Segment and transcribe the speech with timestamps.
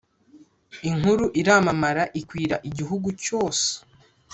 [0.89, 3.67] inkuru iramamara ikwira igihugu cyose,